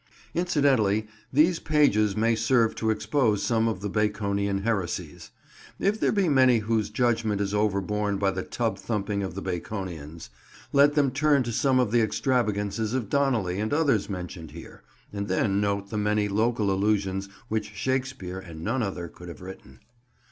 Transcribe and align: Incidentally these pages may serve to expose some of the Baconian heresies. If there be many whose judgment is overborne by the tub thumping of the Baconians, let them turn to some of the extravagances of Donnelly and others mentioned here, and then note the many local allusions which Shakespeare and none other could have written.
Incidentally 0.33 1.05
these 1.31 1.59
pages 1.59 2.15
may 2.17 2.33
serve 2.33 2.73
to 2.73 2.89
expose 2.89 3.43
some 3.43 3.67
of 3.67 3.81
the 3.81 3.87
Baconian 3.87 4.63
heresies. 4.63 5.29
If 5.79 5.99
there 5.99 6.11
be 6.11 6.27
many 6.27 6.57
whose 6.57 6.89
judgment 6.89 7.39
is 7.39 7.53
overborne 7.53 8.17
by 8.17 8.31
the 8.31 8.41
tub 8.41 8.79
thumping 8.79 9.21
of 9.21 9.35
the 9.35 9.43
Baconians, 9.43 10.31
let 10.73 10.95
them 10.95 11.11
turn 11.11 11.43
to 11.43 11.51
some 11.51 11.79
of 11.79 11.91
the 11.91 12.01
extravagances 12.01 12.95
of 12.95 13.09
Donnelly 13.11 13.59
and 13.59 13.71
others 13.71 14.09
mentioned 14.09 14.49
here, 14.49 14.81
and 15.13 15.27
then 15.27 15.61
note 15.61 15.91
the 15.91 15.99
many 15.99 16.27
local 16.27 16.71
allusions 16.71 17.29
which 17.47 17.71
Shakespeare 17.75 18.39
and 18.39 18.63
none 18.63 18.81
other 18.81 19.07
could 19.07 19.27
have 19.27 19.41
written. 19.41 19.81